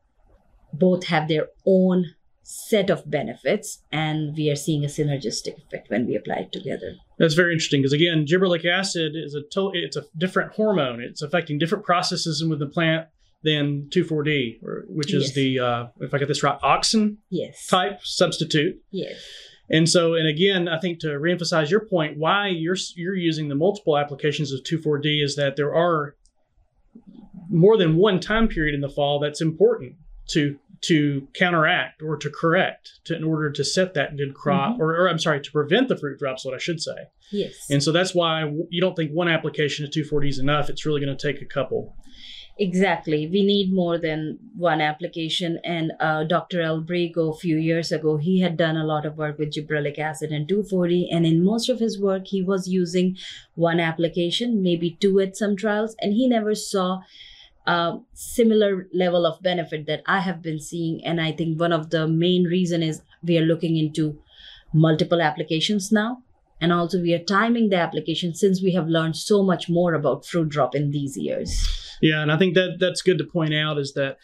[0.72, 2.14] both have their own
[2.48, 6.94] set of benefits, and we are seeing a synergistic effect when we apply it together.
[7.18, 11.00] That's very interesting because again, gibberellic acid is a to- it's a different hormone.
[11.00, 13.08] It's affecting different processes within the plant
[13.42, 15.34] than 2,4-D, which is Yes.
[15.34, 17.66] the uh, if I get this right, auxin Yes.
[17.66, 18.76] type substitute.
[18.92, 19.16] Yes.
[19.68, 23.56] And so, and again, I think to reemphasize your point, why you're you're using the
[23.56, 26.14] multiple applications of 2,4-D is that there are
[27.50, 29.94] more than one time period in the fall that's important
[30.28, 34.80] to to counteract or to correct to, in order to set that good crop, Mhm.
[34.80, 37.08] or, or I'm sorry, to prevent the fruit drops, what I should say.
[37.32, 37.54] Yes.
[37.70, 40.68] And so that's why you don't think one application of 2,4-D is enough.
[40.70, 41.94] It's really going to take a couple.
[42.58, 43.26] Exactly.
[43.26, 45.58] We need more than one application.
[45.62, 46.60] And uh, Dr.
[46.62, 50.30] Albrigo, a few years ago, he had done a lot of work with gibberellic acid
[50.30, 51.10] and 2,4-D.
[51.12, 53.16] And in most of his work, he was using
[53.56, 57.00] one application, maybe two at some trials, and he never saw
[57.66, 61.04] a similar level of benefit that I have been seeing.
[61.04, 64.18] And I think one of the main reason is we are looking into
[64.72, 66.22] multiple applications now.
[66.60, 70.24] And also, we are timing the application since we have learned so much more about
[70.24, 71.54] fruit drop in these years.
[72.00, 74.16] Yeah, and I think that that's good to point out is that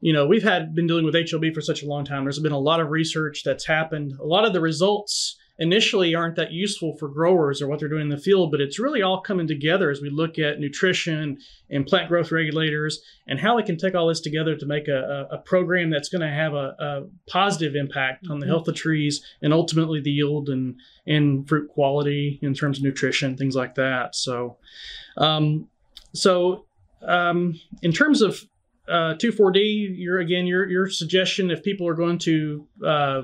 [0.00, 2.24] you know we've had been dealing with HLB for such a long time.
[2.24, 4.14] There's been a lot of research that's happened.
[4.20, 8.02] A lot of the results initially aren't that useful for growers or what they're doing
[8.02, 11.38] in the field, but it's really all coming together as we look at nutrition
[11.70, 15.26] and plant growth regulators and how we can take all this together to make a,
[15.30, 18.50] a, program that's going to have a, a positive impact on the Mhm.
[18.50, 23.36] health of trees and ultimately the yield and and fruit quality in terms of nutrition,
[23.36, 24.14] things like that.
[24.16, 24.56] So,
[25.16, 25.68] um,
[26.12, 26.66] so
[27.02, 28.44] um, in terms of
[28.88, 33.22] uh, 2,4-D, your again your your suggestion if people are going to uh,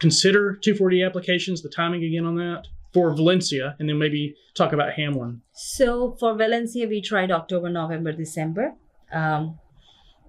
[0.00, 4.92] consider 2,4-D applications, the timing again on that for Valencia, and then maybe talk about
[4.92, 5.42] Hamlin.
[5.52, 8.74] So for Valencia, we tried October, November, December.
[9.12, 9.58] Um,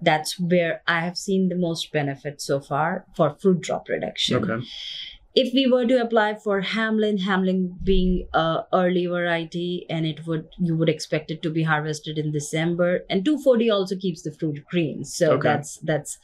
[0.02, 4.42] that's where I have seen the most benefit so far for fruit drop reduction.
[4.42, 4.66] Okay.
[5.32, 10.48] If we were to apply for Hamlin, Hamlin being a early variety, and it would
[10.58, 14.58] you would expect it to be harvested in December, and 2,4-D also keeps the fruit
[14.70, 15.04] green.
[15.04, 15.48] So Okay.
[15.48, 16.18] that's that's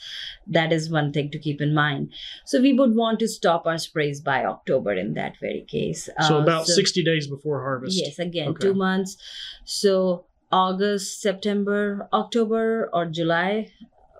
[0.48, 2.12] that is one thing to keep in mind.
[2.44, 6.08] So we would want to stop our sprays by October in that very case.
[6.26, 7.96] So Uh, about 60 days before harvest.
[7.96, 8.66] Yes, again, Okay.
[8.66, 9.16] two months.
[9.64, 13.70] So August, September, October, or July,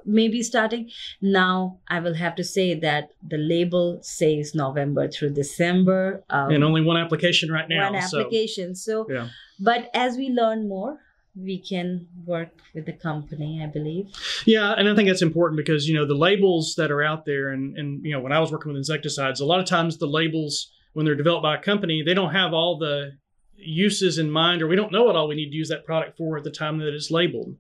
[0.06, 0.90] maybe starting.
[1.20, 6.24] Now I will have to say that the label says November through December.
[6.30, 7.92] Um, And only one application right now.
[7.92, 8.74] one so application.
[8.74, 9.28] So, Yeah.
[9.60, 11.00] but as we learn more,
[11.38, 14.06] we can work with the company, I believe.
[14.46, 17.50] Yeah, and I think that's important because you know the labels that are out there,
[17.50, 20.06] and and you know when I was working with insecticides, a lot of times the
[20.06, 23.12] labels when they're developed by a company, they don't have all the
[23.58, 26.16] uses in mind, or we don't know what all we need to use that product
[26.16, 27.56] for at the time that it's labeled.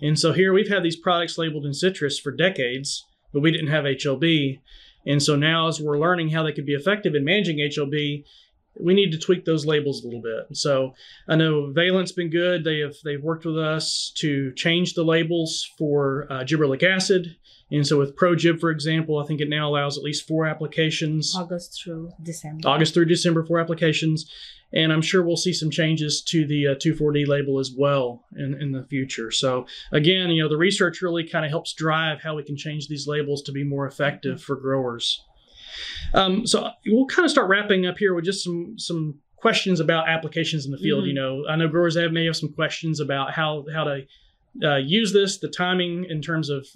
[0.00, 3.68] And so here we've had these products labeled in citrus for decades, but we didn't
[3.68, 4.60] have HLB.
[5.06, 8.24] And so now as we're learning how they could be effective in managing HLB,
[8.78, 10.56] we need to tweak those labels a little bit.
[10.56, 10.94] So
[11.28, 12.64] I know Valent's been good.
[12.64, 17.36] They have they've worked with us to change the labels for uh, gibberellic acid.
[17.72, 21.34] And so with ProGib, for example, I think it now allows at least four applications,
[21.36, 22.68] August through December.
[22.68, 24.30] August through December, four applications.
[24.72, 28.54] And I'm sure we'll see some changes to the uh, 2,4-D label as well in,
[28.62, 29.30] in the future.
[29.30, 32.86] So again, you know, the research really kind of helps drive how we can change
[32.86, 35.24] these labels to be more effective for growers.
[36.14, 40.08] Um, so we'll kind of start wrapping up here with just some some questions about
[40.08, 41.04] applications in the field.
[41.04, 41.08] Mhm.
[41.08, 44.06] You know, I know growers have may have some questions about how how to
[44.62, 46.66] uh, use this, the timing in terms of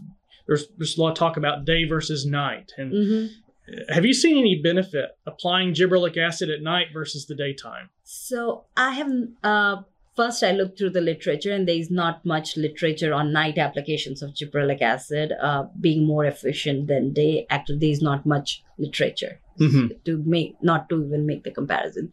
[0.47, 2.73] there's there's a lot of talk about day versus night.
[2.79, 3.29] And Mhm.
[3.89, 7.91] Have you seen any benefit applying gibberellic acid at night versus the daytime?
[8.03, 9.11] So I have
[9.43, 9.77] uh,
[10.17, 14.23] first I looked through the literature, and there is not much literature on night applications
[14.23, 17.47] of gibberellic acid uh, being more efficient than day.
[17.51, 20.05] Actually, there is not much literature Mhm.
[20.05, 22.13] to make, not to even make the comparison.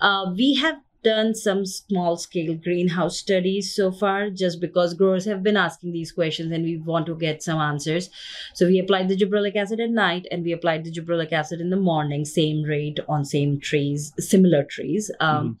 [0.00, 5.42] Uh, we have done some small scale greenhouse studies so far just because growers have
[5.42, 8.10] been asking these questions and we want to get some answers.
[8.54, 11.70] So we applied the gibberellic acid at night and we applied the gibberellic acid in
[11.70, 15.10] the morning same rate on same trees similar trees.
[15.20, 15.58] Um,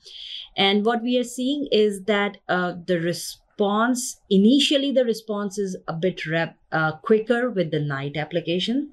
[0.56, 5.92] and what we are seeing is that uh, the response initially the response is a
[5.92, 8.90] bit rep, uh, quicker with the night application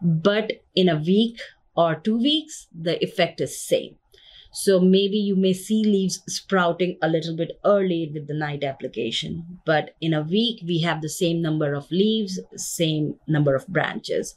[0.00, 1.40] but in a week
[1.76, 3.96] or two weeks the effect is same
[4.54, 9.60] so maybe you may see leaves sprouting a little bit early with the night application.
[9.66, 14.34] But in a week we have the same number of leaves same number of branches.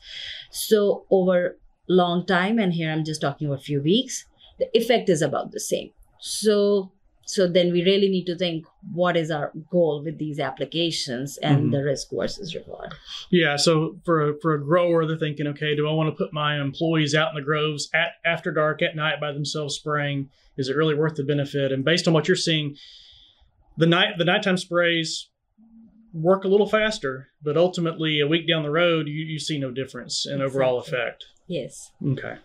[0.49, 4.25] So over long time and here i'm just talking about a few weeks
[4.59, 5.91] the effect is about the same.
[6.19, 6.91] So
[7.29, 11.65] so then we really need to think what is our goal with these applications and
[11.65, 11.71] Mhm.
[11.73, 12.93] the risk versus reward
[13.29, 16.31] Yeah, so for a, for a grower, they're thinking, okay, do I want to put
[16.33, 20.29] my employees out in the groves at after dark at night by themselves spraying?
[20.57, 21.71] Is it really worth the benefit?
[21.73, 22.75] And based on what you're seeing,
[23.77, 25.29] the night the nighttime sprays
[26.13, 29.69] work a little faster, but ultimately a week down the road, you, you see no
[29.71, 31.25] difference in overall effect.
[31.47, 31.91] Yes.
[32.05, 32.35] Okay.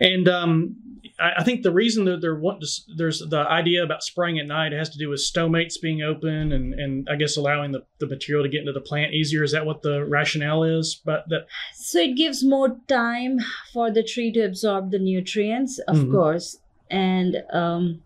[0.00, 0.76] And um,
[1.18, 4.46] I, I think the reason that there want to, there's the idea about spraying at
[4.46, 8.06] night has to do with stomates being open and, and I guess allowing the, the
[8.06, 9.42] material to get into the plant easier.
[9.42, 11.00] Is that what the rationale is?
[11.02, 13.38] But that So it gives more time
[13.72, 16.10] for the tree to absorb the nutrients, of Mhm.
[16.12, 16.58] course.
[16.90, 18.02] And um,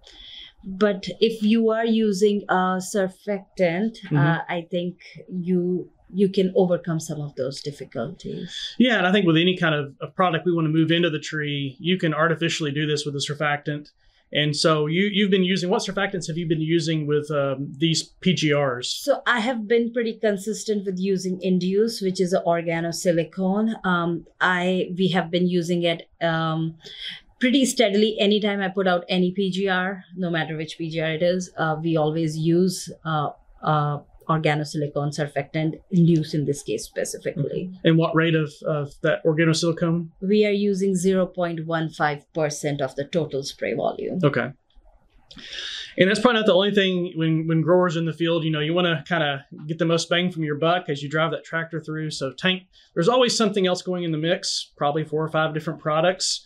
[0.64, 4.45] but if you are using a surfactant, uh, Mhm.
[4.49, 8.75] I think you you can overcome some of those difficulties.
[8.79, 11.11] Yeah, and I think with any kind of, of product we want to move into
[11.11, 13.91] the tree, you can artificially do this with a surfactant.
[14.33, 18.13] And so you you've been using what surfactants have you been using with um, these
[18.21, 18.85] PGRs?
[18.85, 23.85] So I have been pretty consistent with using Induce, which is an organosilicone.
[23.85, 26.77] Um, I we have been using it um,
[27.41, 28.17] pretty steadily.
[28.21, 32.39] Anytime I put out any PGR, no matter which PGR it is, uh, we always
[32.39, 33.31] use uh,
[33.63, 33.99] uh,
[34.31, 37.70] organosilicone surfactant, Induce in this case specifically.
[37.85, 40.09] And what rate of, of that organosilicone?
[40.20, 44.20] We are using 0.15% of the total spray volume.
[44.22, 44.53] Okay.
[45.99, 48.61] And that's probably not the only thing when when growers in the field, you know,
[48.61, 51.33] you want to kind of get the most bang from your buck as you drive
[51.33, 52.11] that tractor through.
[52.11, 52.62] So tank,
[52.95, 56.45] there's always something else going in the mix, probably four or five different products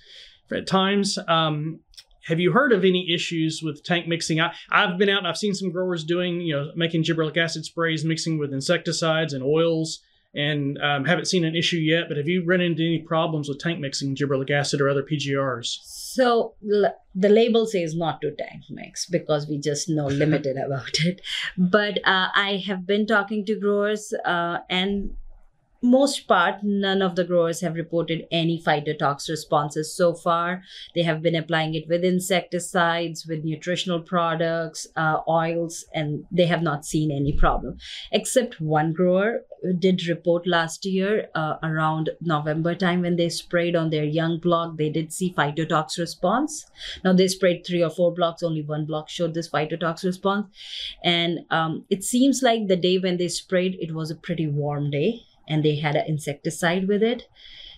[0.51, 1.19] at times.
[1.29, 1.81] Um,
[2.27, 4.41] have you heard of any issues with tank mixing?
[4.41, 7.65] I, I've been out and I've seen some growers doing, you know, making gibberellic acid
[7.65, 10.01] sprays, mixing with insecticides and oils,
[10.35, 12.09] and um, haven't seen an issue yet.
[12.09, 15.79] But have you run into any problems with tank mixing gibberellic acid or other PGRs?
[15.83, 21.01] So l- the label says not to tank mix because we just know limited about
[21.05, 21.21] it.
[21.59, 25.15] But uh, I have been talking to growers, uh, and
[25.85, 30.63] most part, none of the growers have reported any phytotox responses so far.
[30.95, 36.63] They have been applying it with insecticides, with nutritional products, uh, oils, and they have
[36.63, 37.77] not seen any problem.
[38.11, 39.43] Except one grower
[39.79, 44.77] did report last year uh, around November time when they sprayed on their young block,
[44.79, 46.65] they did see phytotox response.
[47.05, 50.47] Now they sprayed three or four blocks, only one block showed this phytotox response.
[51.03, 54.91] And um, it seems like the day when they sprayed, it was a pretty warm
[54.91, 57.29] day and they had an insecticide with it.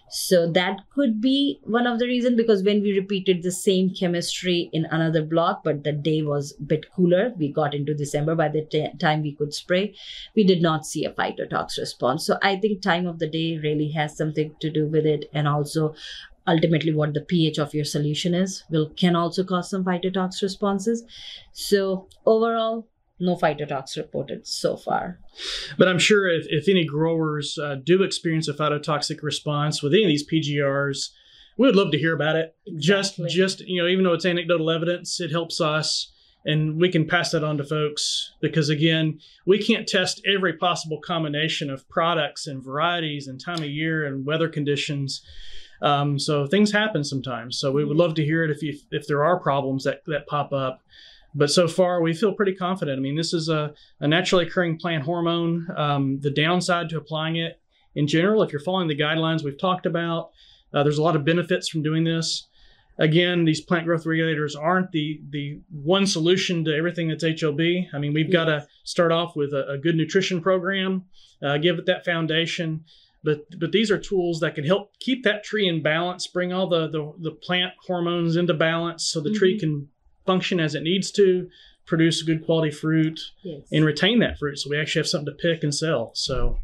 [0.09, 4.71] So that could be one of the reasons because when we repeated the same chemistry
[4.73, 8.49] in another block, but the day was a bit cooler, we got into December by
[8.49, 9.97] the t- time we could spray,
[10.37, 12.25] we did not see a phytotox response.
[12.25, 15.49] So I think time of the day really has something to do with it, and
[15.49, 15.95] also
[16.47, 21.03] ultimately what the pH of your solution is will can also cause some phytotox responses.
[21.53, 22.87] So overall,
[23.19, 25.19] no phytotox reported so far.
[25.79, 30.05] But I'm sure if, if any growers uh, do experience a phytotoxic response with any
[30.05, 31.11] of these PGRs,
[31.59, 32.55] we would love to hear about it.
[32.67, 33.29] Exactly.
[33.29, 36.13] Just, just you know, even though it's anecdotal evidence, it helps us,
[36.45, 41.01] and we can pass that on to folks because again, we can't test every possible
[41.01, 45.23] combination of products and varieties and time of year and weather conditions.
[45.83, 47.59] Um, so things happen sometimes.
[47.59, 50.27] So we would love to hear it if you, if there are problems that that
[50.27, 50.83] pop up.
[51.39, 52.99] But so far, we feel pretty confident.
[52.99, 55.67] I mean, this is a, a naturally occurring plant hormone.
[55.77, 57.61] Um, the downside to applying it
[57.95, 60.31] in general, if you're following the guidelines we've talked about,
[60.73, 62.49] uh, there's a lot of benefits from doing this.
[62.99, 67.89] Again, these plant growth regulators aren't the the one solution to everything that's HLB.
[67.93, 71.05] I mean, we've got to start off with a, a good nutrition program,
[71.43, 72.85] uh, give it that foundation.
[73.23, 76.69] But but these are tools that can help keep that tree in balance, bring all
[76.69, 79.61] the the, the plant hormones into balance, so the tree Mhm.
[79.61, 79.89] can
[80.27, 81.49] function as it needs to,
[81.87, 83.61] produce good quality fruit, Yes.
[83.71, 86.11] and retain that fruit so we actually have something to pick and sell.
[86.15, 86.59] So,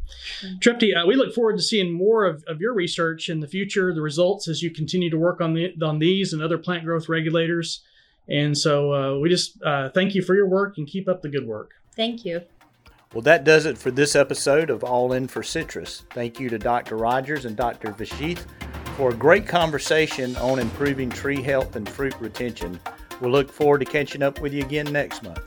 [0.59, 3.93] Tripti, uh, we look forward to seeing more of, of your research in the future,
[3.93, 7.07] the results as you continue to work on the on these and other plant growth
[7.07, 7.81] regulators.
[8.27, 11.29] And so uh, we just uh, thank you for your work and keep up the
[11.29, 11.71] good work.
[11.95, 12.41] Thank you.
[13.13, 16.03] Well, that does it for this episode of All In for Citrus.
[16.11, 16.97] Thank you to Dr.
[16.97, 17.93] Rogers and Dr.
[17.93, 18.45] Vashisth
[18.97, 22.79] for a great conversation on improving tree health and fruit retention.
[23.23, 25.39] We'll look forward to catching up with you again next month.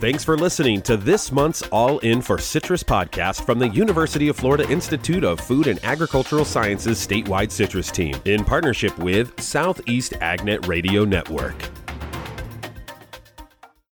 [0.00, 4.36] Thanks for listening to this month's All In for Citrus podcast from the University of
[4.36, 10.66] Florida Institute of Food and Agricultural Sciences statewide citrus team in partnership with Southeast AgNet
[10.66, 11.54] Radio Network.